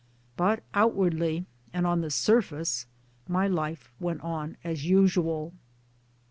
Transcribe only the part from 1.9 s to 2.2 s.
the